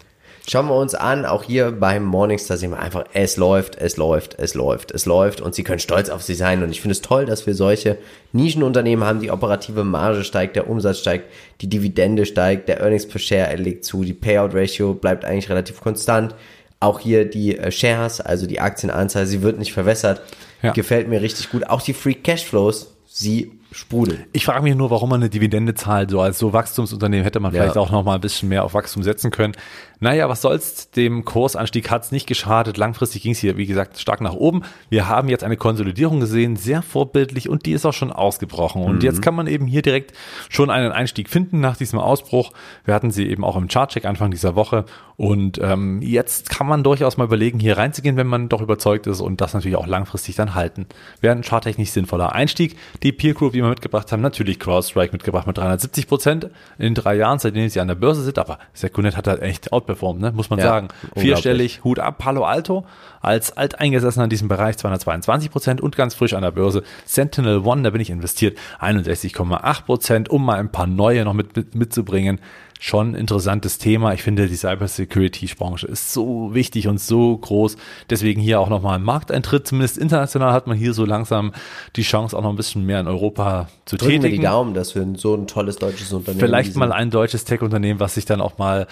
[0.49, 4.39] Schauen wir uns an, auch hier beim Morningstar sehen wir einfach, es läuft, es läuft,
[4.39, 6.63] es läuft, es läuft und sie können stolz auf sie sein.
[6.63, 7.97] Und ich finde es toll, dass wir solche
[8.31, 11.25] Nischenunternehmen haben, die operative Marge steigt, der Umsatz steigt,
[11.59, 15.81] die Dividende steigt, der Earnings per Share legt zu, die Payout Ratio bleibt eigentlich relativ
[15.81, 16.33] konstant.
[16.79, 20.21] Auch hier die äh, Shares, also die Aktienanzahl, sie wird nicht verwässert.
[20.61, 20.71] Ja.
[20.71, 21.67] Gefällt mir richtig gut.
[21.67, 24.25] Auch die Free Cashflows, sie sprudeln.
[24.33, 26.09] Ich frage mich nur, warum man eine Dividende zahlt.
[26.09, 27.61] So als so Wachstumsunternehmen hätte man ja.
[27.61, 29.53] vielleicht auch noch mal ein bisschen mehr auf Wachstum setzen können.
[29.99, 32.77] Naja, was soll's, dem Kursanstieg hat's nicht geschadet.
[32.77, 34.63] Langfristig ging's hier, wie gesagt, stark nach oben.
[34.89, 38.83] Wir haben jetzt eine Konsolidierung gesehen, sehr vorbildlich und die ist auch schon ausgebrochen.
[38.83, 39.01] Und mhm.
[39.01, 40.13] jetzt kann man eben hier direkt
[40.49, 42.51] schon einen Einstieg finden nach diesem Ausbruch.
[42.85, 44.85] Wir hatten sie eben auch im Chartcheck Anfang dieser Woche.
[45.17, 49.19] Und ähm, jetzt kann man durchaus mal überlegen, hier reinzugehen, wenn man doch überzeugt ist
[49.19, 50.85] und das natürlich auch langfristig dann halten.
[51.21, 52.77] Wäre ein charttechnisch sinnvoller Einstieg.
[53.01, 57.15] Die Peer Group, die wir mitgebracht haben, natürlich CrowdStrike mitgebracht mit 370 Prozent in drei
[57.15, 58.37] Jahren, seitdem sie an der Börse sind.
[58.39, 60.31] Aber Secunet hat halt echt outperformed, ne?
[60.31, 60.87] muss man ja, sagen.
[61.15, 62.85] Vierstellig, Hut ab, Palo Alto
[63.21, 67.83] als Alteingesessener in diesem Bereich 222 Prozent und ganz frisch an der Börse Sentinel One,
[67.83, 72.39] da bin ich investiert, 61,8 Prozent, um mal ein paar neue noch mit, mit mitzubringen
[72.79, 74.13] schon interessantes Thema.
[74.13, 77.77] Ich finde, die Cybersecurity-Branche ist so wichtig und so groß.
[78.09, 79.67] Deswegen hier auch nochmal ein Markteintritt.
[79.67, 81.53] Zumindest international hat man hier so langsam
[81.95, 84.31] die Chance, auch noch ein bisschen mehr in Europa zu Drücken tätigen.
[84.31, 87.99] Wir die Daumen, dass wir so ein tolles deutsches Unternehmen Vielleicht mal ein deutsches Tech-Unternehmen,
[87.99, 88.87] was sich dann auch mal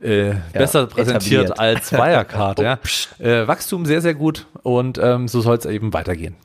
[0.00, 1.58] äh, ja, besser präsentiert etabliert.
[1.58, 2.58] als Wirecard.
[2.60, 2.78] ja.
[3.18, 6.36] Äh, Wachstum sehr, sehr gut und ähm, so soll es eben weitergehen.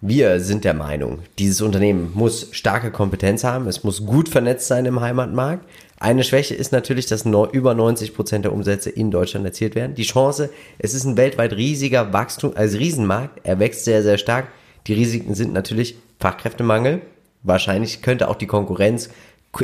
[0.00, 4.84] Wir sind der Meinung, dieses Unternehmen muss starke Kompetenz haben, es muss gut vernetzt sein
[4.84, 5.64] im Heimatmarkt,
[5.98, 9.94] eine Schwäche ist natürlich, dass über 90 Prozent der Umsätze in Deutschland erzielt werden.
[9.94, 14.48] Die Chance, es ist ein weltweit riesiger Wachstum, also Riesenmarkt, er wächst sehr, sehr stark.
[14.86, 17.00] Die Risiken sind natürlich Fachkräftemangel.
[17.42, 19.08] Wahrscheinlich könnte auch die Konkurrenz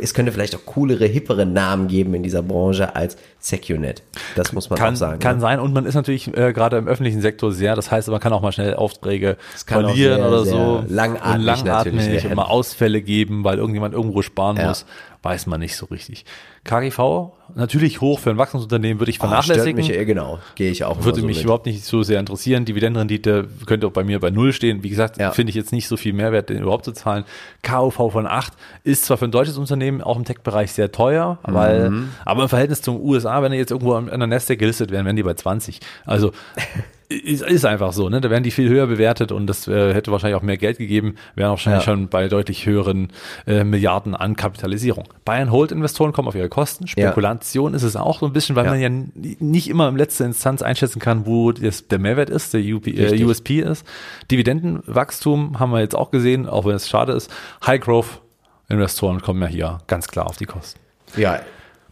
[0.00, 4.02] es könnte vielleicht auch coolere, hippere Namen geben in dieser Branche als Secunet.
[4.36, 5.18] Das muss man kann, auch sagen.
[5.18, 5.40] Kann ja.
[5.40, 8.32] sein und man ist natürlich äh, gerade im öffentlichen Sektor sehr, das heißt, man kann
[8.32, 10.84] auch mal schnell Aufträge verlieren sehr, oder so.
[10.88, 14.68] Langatmig, langatmig und mal Ausfälle geben, weil irgendjemand irgendwo sparen ja.
[14.68, 14.86] muss,
[15.22, 16.24] weiß man nicht so richtig.
[16.64, 19.82] KGV, natürlich hoch für ein Wachstumsunternehmen, würde ich ah, vernachlässigen.
[19.82, 21.04] Oh, mich, eh, genau, gehe ich auch.
[21.04, 21.44] Würde so mich mit.
[21.44, 22.64] überhaupt nicht so sehr interessieren.
[22.64, 24.82] Dividendenrendite könnte auch bei mir bei Null stehen.
[24.82, 25.30] Wie gesagt, ja.
[25.30, 27.24] finde ich jetzt nicht so viel Mehrwert, den überhaupt zu zahlen.
[27.62, 28.52] KOV von 8
[28.84, 32.08] ist zwar für ein deutsches Unternehmen auch im Tech-Bereich sehr teuer, weil, mhm.
[32.24, 35.16] aber im Verhältnis zum USA, wenn er jetzt irgendwo an der Nasdaq gelistet wären, wären
[35.16, 35.80] die bei 20.
[36.04, 36.32] Also
[37.12, 38.20] ist, ist einfach so, ne?
[38.20, 41.16] Da werden die viel höher bewertet und das äh, hätte wahrscheinlich auch mehr Geld gegeben,
[41.34, 41.92] wären wahrscheinlich ja.
[41.92, 43.08] schon bei deutlich höheren
[43.46, 45.04] äh, Milliarden an Kapitalisierung.
[45.24, 46.86] Buy-and-Hold-Investoren kommen auf ihre Kosten.
[46.86, 47.76] Spekulation ja.
[47.76, 48.70] ist es auch so ein bisschen, weil ja.
[48.70, 52.60] man ja nicht immer in letzter Instanz einschätzen kann, wo das, der Mehrwert ist, der
[52.60, 53.86] UP, äh, USP ist.
[54.30, 57.30] Dividendenwachstum haben wir jetzt auch gesehen, auch wenn es schade ist.
[57.66, 60.80] High-Growth-Investoren kommen ja hier ganz klar auf die Kosten.
[61.16, 61.40] Ja,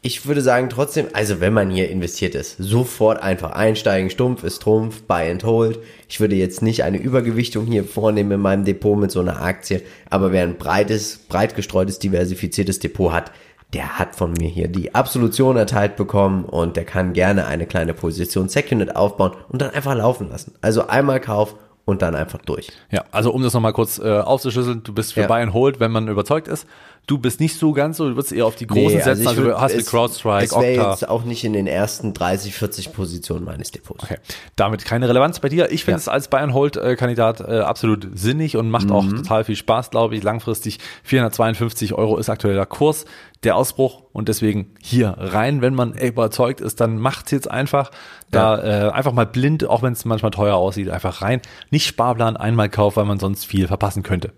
[0.03, 4.63] ich würde sagen trotzdem, also wenn man hier investiert ist, sofort einfach einsteigen, stumpf ist
[4.63, 5.79] Trumpf, buy and hold.
[6.09, 9.83] Ich würde jetzt nicht eine Übergewichtung hier vornehmen in meinem Depot mit so einer Aktie,
[10.09, 13.31] aber wer ein breites, breit gestreutes, diversifiziertes Depot hat,
[13.75, 17.93] der hat von mir hier die Absolution erteilt bekommen und der kann gerne eine kleine
[17.93, 20.55] Position Secunit aufbauen und dann einfach laufen lassen.
[20.63, 22.69] Also einmal Kauf und dann einfach durch.
[22.91, 25.27] Ja, also um das nochmal kurz äh, aufzuschlüsseln, du bist für ja.
[25.27, 26.67] Buy and Hold, wenn man überzeugt ist.
[27.07, 29.27] Du bist nicht so ganz so, du würdest eher auf die großen nee, also setzen,
[29.27, 32.93] also, würd, hast du CrowdStrike, Es wäre jetzt auch nicht in den ersten 30, 40
[32.93, 34.05] Positionen meines Depots.
[34.05, 34.19] Okay,
[34.55, 35.73] damit keine Relevanz bei dir.
[35.73, 35.99] Ich finde ja.
[35.99, 38.93] es als Hold äh, absolut sinnig und macht mhm.
[38.93, 40.23] auch total viel Spaß, glaube ich.
[40.23, 43.07] Langfristig 452 Euro ist aktueller Kurs
[43.43, 47.91] der Ausbruch und deswegen hier rein, wenn man überzeugt ist, dann macht's jetzt einfach.
[48.31, 48.89] Da ja.
[48.89, 51.41] äh, einfach mal blind, auch wenn es manchmal teuer aussieht, einfach rein.
[51.71, 54.33] Nicht Sparplan einmal kaufen, weil man sonst viel verpassen könnte.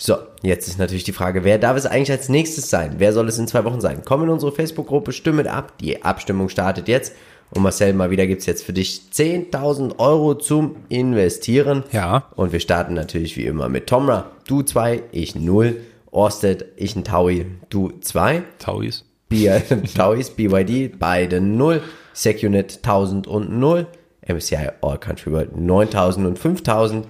[0.00, 2.94] So, jetzt ist natürlich die Frage, wer darf es eigentlich als nächstes sein?
[2.98, 4.02] Wer soll es in zwei Wochen sein?
[4.04, 5.72] Komm in unsere Facebook-Gruppe, stimme ab.
[5.80, 7.14] Die Abstimmung startet jetzt.
[7.50, 11.82] Und Marcel, mal wieder gibt's jetzt für dich 10.000 Euro zum Investieren.
[11.90, 12.28] Ja.
[12.36, 14.30] Und wir starten natürlich wie immer mit Tomra.
[14.46, 15.80] Du zwei, ich null.
[16.10, 18.42] Orsted, ich ein Taui, du zwei.
[18.58, 19.04] Tauis.
[19.96, 21.82] Tauis, BYD, beide null.
[22.14, 23.86] SecUnit 1000 und 0.
[24.26, 27.06] MSCI All Country World 9000 und 5000.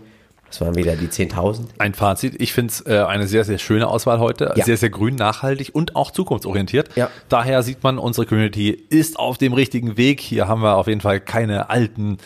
[0.50, 1.66] Das waren wieder die 10.000.
[1.78, 2.40] Ein Fazit.
[2.40, 4.54] Ich finde es äh, eine sehr, sehr schöne Auswahl heute.
[4.56, 4.64] Ja.
[4.64, 6.96] Sehr, sehr grün, nachhaltig und auch zukunftsorientiert.
[6.96, 7.10] Ja.
[7.28, 10.20] Daher sieht man, unsere Community ist auf dem richtigen Weg.
[10.20, 12.18] Hier haben wir auf jeden Fall keine alten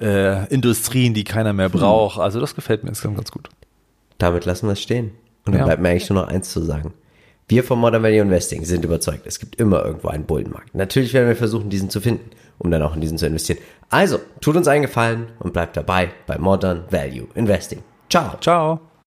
[0.00, 2.18] äh, Industrien, die keiner mehr braucht.
[2.18, 3.48] Also das gefällt mir insgesamt ganz gut.
[4.18, 5.12] Damit lassen wir es stehen.
[5.46, 5.64] Und dann ja.
[5.66, 6.92] bleibt mir eigentlich nur noch eins zu sagen.
[7.48, 10.72] Wir vom Modern Value Investing sind überzeugt, es gibt immer irgendwo einen Bullenmarkt.
[10.74, 12.30] Natürlich werden wir versuchen, diesen zu finden,
[12.60, 13.58] um dann auch in diesen zu investieren.
[13.88, 17.82] Also, tut uns einen Gefallen und bleibt dabei bei Modern Value Investing.
[18.08, 18.36] Ciao.
[18.40, 18.89] Ciao.